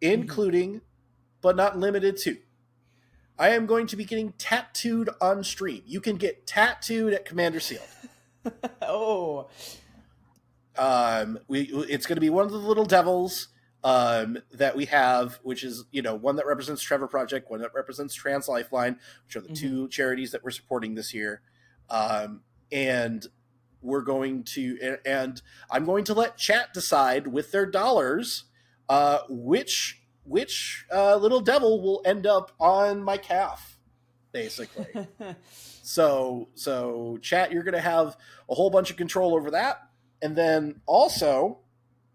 [0.00, 0.80] including,
[1.40, 2.38] but not limited to.
[3.40, 5.82] I am going to be getting tattooed on stream.
[5.86, 7.80] You can get tattooed at Commander Sealed.
[8.82, 9.48] oh,
[10.76, 13.48] Um, we it's going to be one of the little devils
[13.82, 17.72] um, that we have, which is you know one that represents Trevor Project, one that
[17.74, 19.56] represents Trans Lifeline, which are the Mhm.
[19.58, 21.40] two charities that we're supporting this year.
[21.88, 23.26] Um, and
[23.80, 28.44] we're going to and- and I'm going to let chat decide with their dollars
[28.90, 29.99] uh, which
[30.30, 33.78] which uh, little devil will end up on my calf,
[34.32, 34.86] basically.
[35.82, 38.16] So so chat, you're gonna have
[38.48, 39.88] a whole bunch of control over that,
[40.22, 41.58] and then also,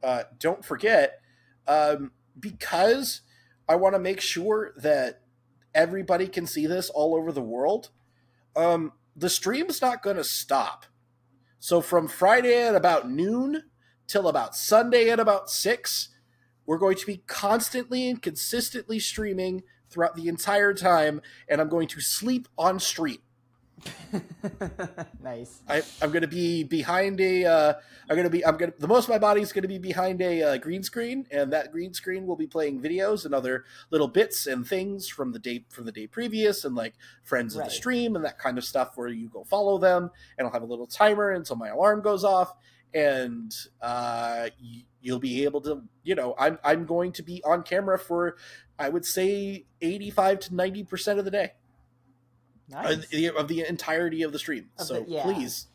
[0.01, 1.19] uh, don't forget,
[1.67, 3.21] um, because
[3.67, 5.23] I want to make sure that
[5.73, 7.89] everybody can see this all over the world.
[8.55, 10.85] Um, the stream's not going to stop.
[11.59, 13.63] So from Friday at about noon
[14.07, 16.14] till about Sunday at about six,
[16.65, 21.87] we're going to be constantly and consistently streaming throughout the entire time, and I'm going
[21.89, 23.19] to sleep on stream.
[25.23, 25.61] nice.
[25.67, 27.45] I, I'm going to be behind a.
[27.45, 27.73] Uh,
[28.09, 28.45] I'm going to be.
[28.45, 28.79] I'm going to.
[28.79, 31.51] The most of my body is going to be behind a uh, green screen, and
[31.53, 35.39] that green screen will be playing videos and other little bits and things from the
[35.39, 38.63] day from the day previous, and like friends of the stream and that kind of
[38.63, 42.01] stuff, where you go follow them, and I'll have a little timer until my alarm
[42.01, 42.53] goes off,
[42.93, 44.49] and uh,
[45.01, 45.83] you'll be able to.
[46.03, 48.37] You know, I'm I'm going to be on camera for,
[48.79, 51.53] I would say, 85 to 90 percent of the day
[52.69, 52.93] Nice.
[52.93, 54.69] of the, of the entirety of the stream.
[54.77, 55.23] Of so the- yeah.
[55.23, 55.67] please,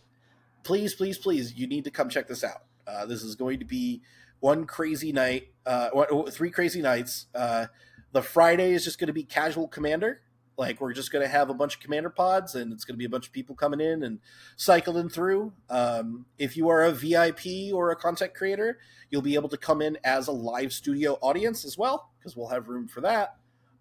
[0.62, 2.62] please, please, please, you need to come check this out.
[2.86, 4.02] Uh, this is going to be
[4.40, 5.90] one crazy night, uh,
[6.30, 7.26] three crazy nights.
[7.34, 7.66] Uh,
[8.12, 10.22] the Friday is just going to be casual commander.
[10.60, 12.98] Like we're just going to have a bunch of commander pods, and it's going to
[12.98, 14.18] be a bunch of people coming in and
[14.56, 15.54] cycling through.
[15.70, 19.80] Um, if you are a VIP or a content creator, you'll be able to come
[19.80, 23.36] in as a live studio audience as well, because we'll have room for that.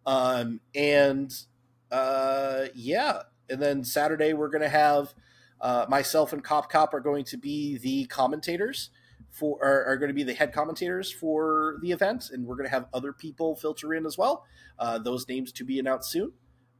[0.06, 1.34] Um, and
[1.92, 5.14] uh, yeah, and then Saturday we're going to have
[5.60, 8.90] uh, myself and Cop Cop are going to be the commentators
[9.32, 12.70] for are, are going to be the head commentators for the event, and we're going
[12.70, 14.46] to have other people filter in as well.
[14.80, 16.32] Uh, those names to be announced soon.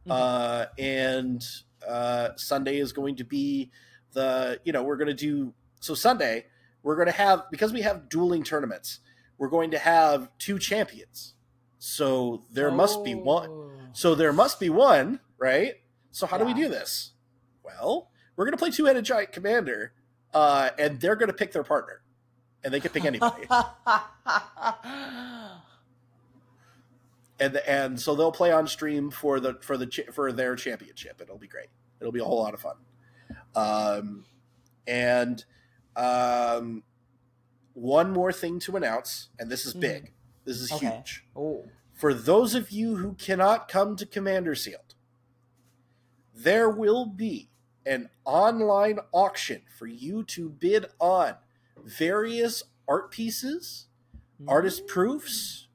[0.10, 0.12] Mhm.
[0.12, 1.46] Uh, and
[1.88, 3.72] uh, Sunday is going to be
[4.14, 6.46] the you know we're going to do so Sunday
[6.84, 9.00] we're going to have because we have dueling tournaments
[9.38, 11.36] we're going to have two champions
[11.78, 13.50] so there must be one
[13.94, 15.76] so there must be one, right?
[16.12, 17.14] So how do we do this?
[17.64, 19.94] Well, we're going to play two-headed giant commander,
[20.34, 22.02] uh, and they're going to pick their partner,
[22.64, 23.46] and they can pick anybody,
[27.40, 31.22] and and so they'll play on stream for the for the for their championship.
[31.22, 31.68] It'll be great.
[32.00, 32.76] It'll be a whole lot of fun.
[33.56, 34.26] Um,
[34.88, 35.44] and
[35.96, 36.84] um,
[37.74, 39.80] one more thing to announce, and this is Mhm.
[39.82, 40.14] big.
[40.46, 40.96] This is Okay.
[40.98, 41.26] huge.
[41.36, 41.66] oh.
[41.94, 44.96] For those of you who cannot come to Commander Sealed,
[46.34, 47.50] there will be
[47.86, 51.36] an online auction for you to bid on
[51.78, 53.88] various art pieces,
[54.48, 55.68] artist proofs,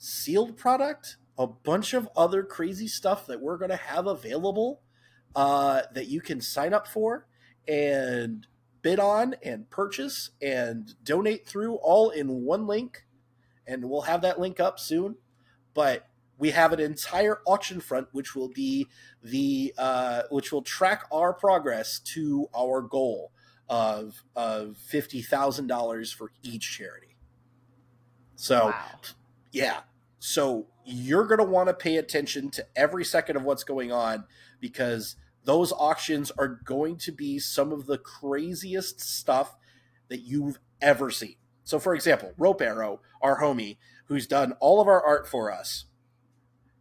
[0.00, 4.80] sealed product, a bunch of other crazy stuff that we're going to have available
[5.36, 7.26] uh, that you can sign up for
[7.68, 8.46] and
[8.82, 13.04] bid on and purchase and donate through all in one link.
[13.66, 15.16] And we'll have that link up soon.
[15.74, 16.08] But
[16.38, 18.86] we have an entire auction front which will be
[19.22, 23.32] the uh, which will track our progress to our goal
[23.68, 27.16] of of fifty thousand dollars for each charity.
[28.34, 28.84] So wow.
[29.52, 29.80] yeah.
[30.20, 34.24] So you're going to want to pay attention to every second of what's going on
[34.60, 39.56] because those auctions are going to be some of the craziest stuff
[40.08, 41.36] that you've ever seen.
[41.64, 45.86] So, for example, Rope Arrow, our homie, who's done all of our art for us,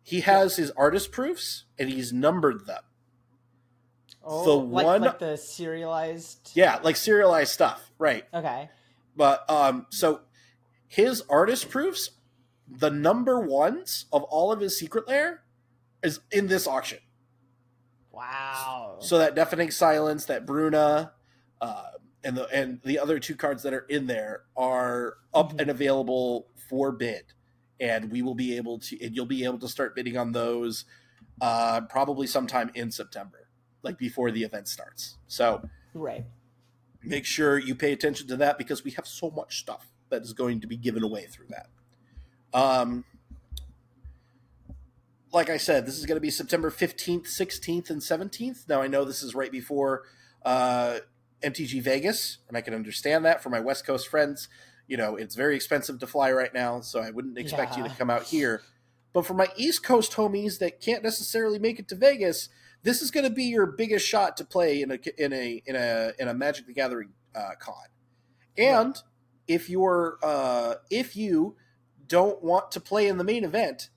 [0.04, 2.84] he has his artist proofs and he's numbered them.
[4.24, 6.52] Oh, the like, one- like the serialized.
[6.54, 8.26] Yeah, like serialized stuff, right?
[8.34, 8.70] Okay.
[9.16, 10.22] But um, so
[10.88, 12.12] his artist proofs,
[12.70, 15.44] the number ones of all of his secret lair,
[16.04, 17.00] is in this auction.
[18.12, 18.98] Wow.
[19.00, 21.14] So that deafening silence, that Bruna,
[21.62, 21.84] uh,
[22.24, 25.62] and the and the other two cards that are in there are up Mhm.
[25.62, 27.34] and available for bid,
[27.80, 30.86] and we will be able to, and you'll be able to start bidding on those
[31.42, 33.48] uh, probably sometime in September,
[33.82, 35.18] like before the event starts.
[35.28, 36.26] So right.
[37.02, 40.34] make sure you pay attention to that because we have so much stuff that is
[40.34, 41.70] going to be given away through that.
[42.54, 43.06] Um,
[45.32, 48.68] like I said, this is going to be September 15th, 16th, and 17th.
[48.68, 50.04] Now, I know this is right before
[50.44, 51.00] uh,
[51.44, 54.48] MTG Vegas, and I can understand that for my West Coast friends.
[54.88, 57.90] You know, it's very expensive to fly right now, so I wouldn't expect you to
[57.90, 58.62] come out here.
[59.14, 62.50] But for my East Coast homies that can't necessarily make it to Vegas,
[62.84, 65.76] this is going to be your biggest shot to play in a in a in
[65.76, 67.76] a in a Magic the Gathering uh, con.
[68.58, 68.96] And
[69.48, 71.56] if you're uh, if you
[72.10, 73.90] don't want to play in the main event,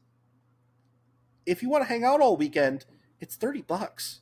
[1.44, 2.84] if you want to hang out all weekend,
[3.20, 4.20] it's thirty bucks.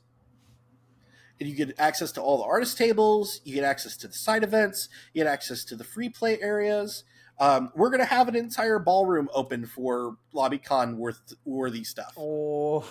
[1.39, 3.41] And you get access to all the artist tables.
[3.43, 4.89] You get access to the side events.
[5.13, 7.03] You get access to the free play areas.
[7.39, 12.13] Um, we're gonna have an entire ballroom open for LobbyCon worth worthy stuff.
[12.17, 12.81] Oh.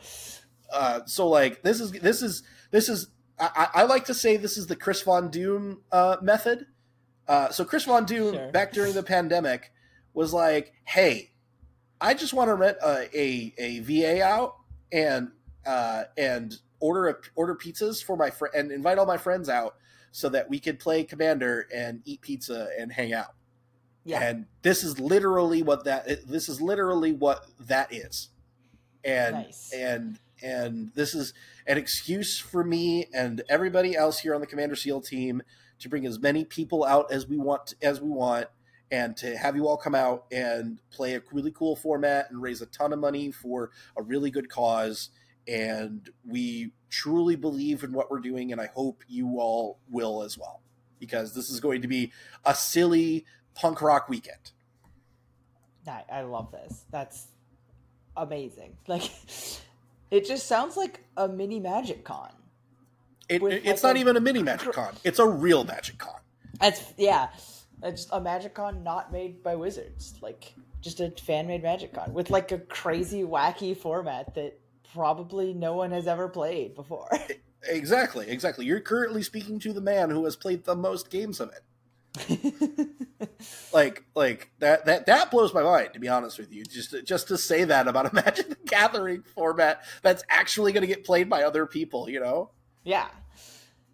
[0.72, 3.08] Uh, so like this is this is this is
[3.40, 6.66] I, I I like to say this is the Chris Von Doom uh, method
[7.30, 8.50] Uh, so Chris Von Doom, Sure.
[8.50, 9.72] back during the pandemic,
[10.14, 11.30] was like, "Hey,
[12.00, 14.56] I just want to rent a, a, a VA out
[14.90, 15.30] and
[15.64, 19.76] uh, and order a, order pizzas for my friend and invite all my friends out
[20.10, 23.34] so that we could play Commander and eat pizza and hang out."
[24.04, 24.22] Yeah.
[24.22, 28.30] And this is literally what that this is literally what that is.
[29.04, 29.72] And Nice.
[29.72, 31.32] and and this is
[31.68, 35.42] an excuse for me and everybody else here on the Commander Seal team
[35.80, 38.46] to bring as many people out as we want as we want
[38.92, 42.60] and to have you all come out and play a really cool format and raise
[42.60, 45.10] a ton of money for a really good cause
[45.48, 50.36] and we truly believe in what we're doing and I hope you all will as
[50.36, 50.60] well
[50.98, 52.12] because this is going to be
[52.44, 54.52] a silly punk rock weekend.
[55.86, 56.84] I, I love this.
[56.90, 57.26] That's
[58.16, 58.76] amazing.
[58.86, 59.10] Like,
[60.10, 62.30] it just sounds like a mini Magic Con.
[63.30, 64.94] It, With it's like not a- even a mini Magic Con.
[65.04, 66.20] It's a real Magic Con.
[66.60, 67.28] That's yeah,
[67.82, 70.14] it's a Magic Con not made by Wizards.
[70.20, 74.58] Like, just a fan made Magic Con with like a crazy, wacky format that
[74.92, 77.08] probably no one has ever played before.
[77.68, 78.64] Exactly, exactly.
[78.64, 82.88] You're currently speaking to the man who has played the most games of it.
[83.72, 85.90] Like, like that that that blows my mind.
[85.92, 88.56] To be honest with you, just to, just to say that about a Magic the
[88.66, 92.50] Gathering format that's actually going to get played by other people, you know,
[92.84, 93.08] yeah,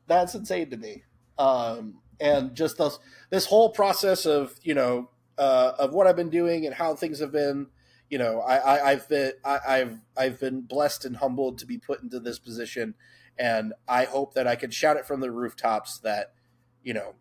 [0.07, 1.03] that's insane to me.
[1.39, 2.99] Um, and just this
[3.31, 7.21] this whole process of you know uh, of what I've been doing and how things
[7.21, 7.69] have been.
[8.09, 11.79] You know, I, I, I've been I, I've I've been blessed and humbled to be
[11.79, 12.95] put into this position,
[13.39, 16.33] and I hope that I can shout it from the rooftops that
[16.85, 17.15] you know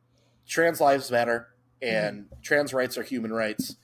[0.47, 1.49] trans lives matter
[1.82, 3.78] and trans rights are human rights.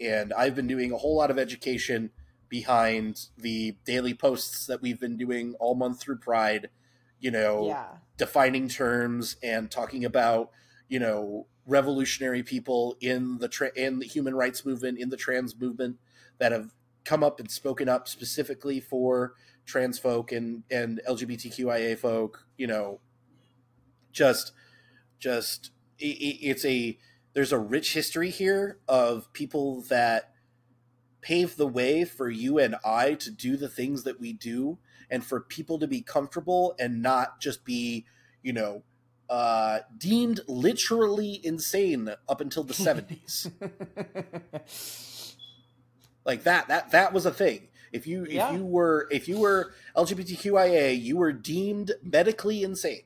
[0.00, 2.10] And I've been doing a whole lot of education
[2.48, 6.68] behind the daily posts that we've been doing all month through Pride.
[7.20, 10.50] You know, yeah, defining terms and talking about
[10.88, 15.54] you know revolutionary people in the tra- in the human rights movement in the trans
[15.58, 15.98] movement
[16.38, 19.34] that have come up and spoken up specifically for
[19.66, 23.00] trans folk and and LGBTQIA folk you know.
[24.12, 24.52] Just
[25.18, 25.70] just
[26.02, 26.98] i i- it's a
[27.32, 30.32] there's a rich history here of people that
[31.20, 34.78] pave the way for you and I to do the things that we do
[35.10, 38.04] and for people to be comfortable and not just be,
[38.42, 38.82] you know,
[39.28, 43.50] uh, deemed literally insane up until the 70s.
[46.24, 47.68] like that that that was a thing.
[47.92, 48.56] If you if Yeah.
[48.56, 53.02] you were if you were LGBTQIA, you were deemed medically insane.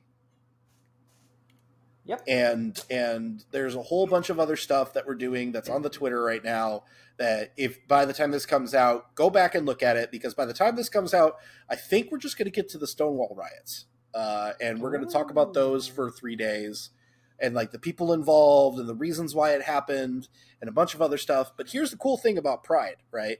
[2.05, 2.23] Yep.
[2.27, 5.89] And and there's a whole bunch of other stuff that we're doing that's on the
[5.89, 6.83] Twitter right now
[7.17, 10.33] that if by the time this comes out, go back and look at it because
[10.33, 11.37] by the time this comes out,
[11.69, 13.85] I think we're just going to get to the Stonewall riots.
[14.13, 16.91] Uh, and we're going to talk about those for 3 days
[17.37, 20.29] and like the people involved and the reasons why it happened
[20.61, 21.51] and a bunch of other stuff.
[21.57, 23.39] But here's the cool thing about Pride, right?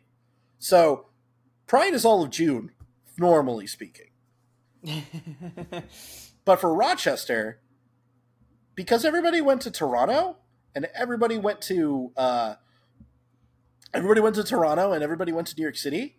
[0.60, 1.08] So,
[1.68, 2.72] Pride is all of June,
[3.18, 4.10] normally speaking.
[6.46, 7.60] But for Rochester,
[8.76, 10.38] because everybody went to Toronto
[10.76, 12.56] and everybody went to uh,
[13.94, 16.18] everybody went to Toronto and everybody went to New York City,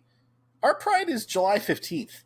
[0.63, 2.23] our Pride is July fifteenth.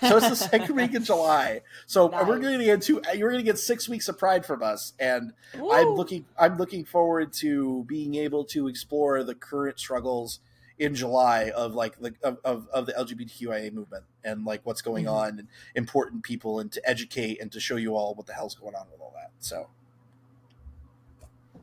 [0.00, 1.60] So it's the second week of July.
[1.86, 3.00] So we're going to get two.
[3.14, 6.26] You're going to get six weeks of Pride from us, and I'm looking.
[6.38, 10.40] I'm looking forward to being able to explore the current struggles
[10.78, 15.06] in July of like the of, of, of the LGBTQIA movement and like what's going
[15.06, 15.12] Mhm.
[15.12, 18.54] on and important people and to educate and to show you all what the hell's
[18.54, 19.30] going on with all that.
[19.38, 19.68] So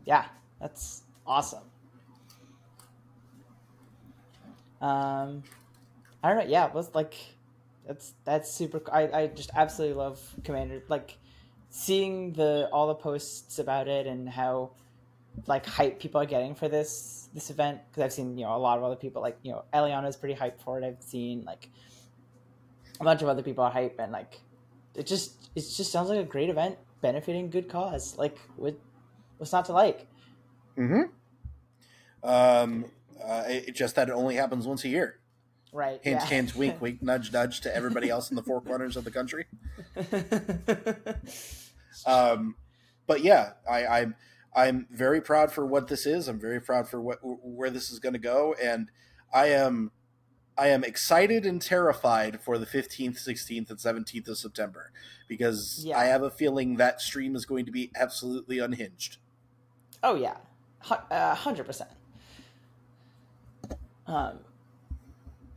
[0.05, 0.25] Yeah,
[0.59, 1.63] that's awesome.
[4.81, 5.43] Um,
[6.23, 6.51] I don't know.
[6.51, 7.15] Yeah, it was like
[7.87, 8.81] that's that's super.
[8.91, 10.83] I I just absolutely love Commander.
[10.87, 11.17] Like
[11.69, 14.71] seeing the all the posts about it and how
[15.47, 18.57] like hype people are getting for this this event because I've seen you know a
[18.57, 20.85] lot of other people like you know Eliana's pretty hyped for it.
[20.85, 21.69] I've seen like
[22.99, 24.39] a bunch of other people are hype and like
[24.95, 28.17] it just it just sounds like a great event benefiting good cause.
[28.17, 28.75] Like what
[29.37, 30.07] what's not to like?
[30.77, 32.27] mm-hmm.
[32.27, 32.85] um,
[33.23, 35.19] uh, it, just that it only happens once a year.
[35.73, 35.99] Right.
[36.03, 36.27] Hint, yeah.
[36.27, 39.45] hint, wink, wink, nudge, nudge to everybody else in the four corners of the country.
[42.05, 42.55] Um,
[43.07, 44.15] but yeah, I, I'm
[44.53, 46.27] I'm very proud for what this is.
[46.27, 48.89] I'm very proud for what where this is going to go, and
[49.33, 49.91] I am
[50.57, 54.91] I am excited and terrified for the 15th, 16th, and 17th of September
[55.27, 55.97] because Yeah.
[55.97, 59.17] I have a feeling that stream is going to be absolutely unhinged.
[60.03, 60.37] oh yeah,
[60.89, 61.89] uh, hundred percent.
[64.07, 64.39] Um,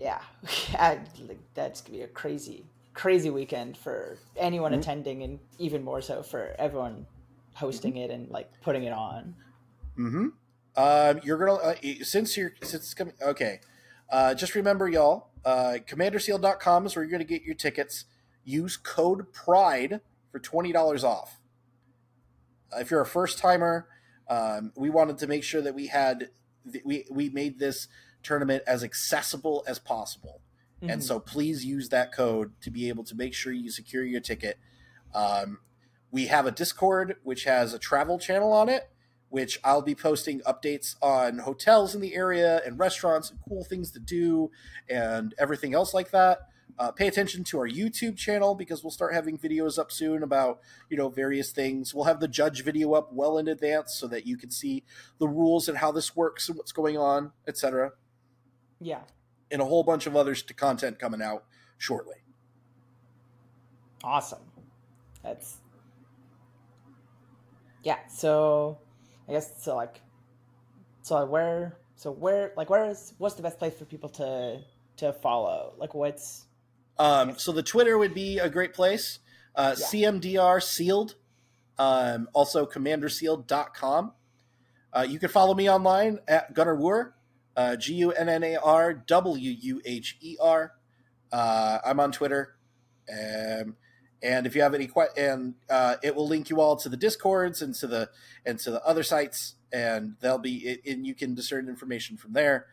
[0.01, 0.21] yeah,
[0.79, 4.79] like, that's gonna be a crazy, crazy weekend for anyone Mhm.
[4.79, 7.07] attending, and even more so for everyone
[7.55, 9.35] hosting it and like putting it on.
[9.99, 10.29] Mm-hmm.
[10.77, 13.15] Um, you're gonna uh, since you're since it's coming.
[13.23, 13.61] Okay,
[14.11, 15.29] uh, just remember, y'all.
[15.45, 18.05] Uh, CommanderSealed.com is where you're gonna get your tickets.
[18.45, 20.01] Use code Pride
[20.31, 21.41] for twenty dollars off.
[22.75, 23.89] Uh, if you're a first timer,
[24.29, 26.31] um, we wanted to make sure that we had
[26.85, 27.89] we we made this
[28.23, 30.41] tournament as accessible as possible.
[30.81, 30.91] Mm-hmm.
[30.91, 34.21] And so please use that code to be able to make sure you secure your
[34.21, 34.59] ticket.
[35.15, 35.59] Um,
[36.15, 38.89] we have a Discord which has a travel channel on it,
[39.31, 43.91] which I'll be posting updates on hotels in the area and restaurants and cool things
[43.91, 44.53] to do
[44.89, 46.39] and everything else like that.
[46.79, 50.61] Uh, pay attention to our YouTube channel because we'll start having videos up soon about
[50.89, 51.93] you know various things.
[51.93, 54.85] We'll have the judge video up well in advance so that you can see
[55.19, 57.91] the rules and how this works and what's going on, etc.
[58.81, 59.01] Yeah,
[59.51, 61.45] and a whole bunch of others to content coming out
[61.77, 62.19] shortly.
[64.05, 64.43] Awesome.
[65.25, 65.59] That's
[67.85, 67.99] yeah.
[68.09, 68.79] So
[69.29, 69.77] I guess so.
[69.77, 70.01] Like,
[71.03, 71.77] so where?
[71.97, 72.53] So where?
[72.57, 73.15] Like, where is?
[73.19, 74.61] What's the best place for people to
[74.97, 75.75] to follow?
[75.79, 76.47] Like, what's
[76.99, 79.19] um, so the Twitter would be a great place.
[79.55, 79.87] Uh, yeah.
[79.87, 81.17] CMDR sealed.
[81.79, 84.13] Um, also commandersealed.com.
[84.93, 87.15] Uh, you can follow me online at Gunnar Wuher,
[87.57, 90.73] uh, G U N N A R W U H E R.
[91.33, 92.55] Uh, I'm on Twitter.
[93.11, 93.77] Um,
[94.25, 96.97] and if you have any questions, and uh, it will link you all to the
[96.97, 98.09] discords and to the
[98.47, 102.67] and to the other sites, and they'll be and you can discern information from there.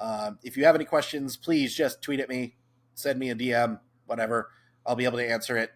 [0.00, 2.56] Um, if you have any questions, please just tweet at me
[2.94, 4.50] send me a DM, whatever.
[4.84, 5.70] I'll be able to answer it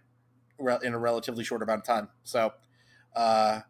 [0.83, 2.09] in a relatively short amount of time.
[2.24, 2.53] So,
[3.14, 3.61] uh,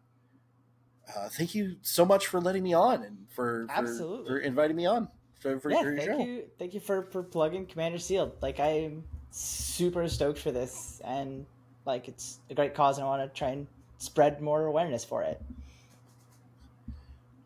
[1.15, 4.85] uh, thank you so much for letting me on and for for, for inviting me
[4.85, 5.09] on
[5.39, 6.19] for, for yeah, thank show.
[6.19, 11.45] you thank you for for plugging commander sealed like i'm super stoked for this and
[11.85, 13.65] like it's a great cause and i want to try and
[13.97, 15.41] spread more awareness for it.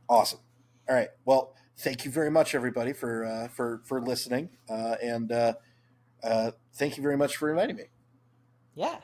[0.08, 0.40] Awesome.
[0.88, 1.10] All right.
[1.26, 5.54] Well thank you very much everybody for uh, for for listening uh, and uh,
[6.24, 7.84] uh, thank you very much for inviting me.
[8.76, 8.98] Yeah,